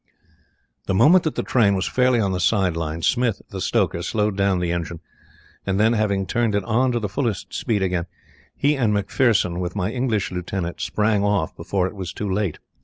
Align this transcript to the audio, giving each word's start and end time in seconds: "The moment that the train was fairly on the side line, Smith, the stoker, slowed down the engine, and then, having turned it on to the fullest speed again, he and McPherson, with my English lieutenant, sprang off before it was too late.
"The 0.87 0.95
moment 0.95 1.25
that 1.25 1.35
the 1.35 1.43
train 1.43 1.75
was 1.75 1.87
fairly 1.87 2.19
on 2.19 2.31
the 2.31 2.39
side 2.39 2.75
line, 2.75 3.03
Smith, 3.03 3.39
the 3.51 3.61
stoker, 3.61 4.01
slowed 4.01 4.35
down 4.35 4.57
the 4.57 4.71
engine, 4.71 4.99
and 5.63 5.79
then, 5.79 5.93
having 5.93 6.25
turned 6.25 6.55
it 6.55 6.63
on 6.63 6.91
to 6.93 6.99
the 6.99 7.07
fullest 7.07 7.53
speed 7.53 7.83
again, 7.83 8.07
he 8.55 8.75
and 8.75 8.91
McPherson, 8.95 9.59
with 9.59 9.75
my 9.75 9.91
English 9.91 10.31
lieutenant, 10.31 10.81
sprang 10.81 11.23
off 11.23 11.55
before 11.55 11.85
it 11.85 11.93
was 11.95 12.13
too 12.13 12.27
late. 12.33 12.57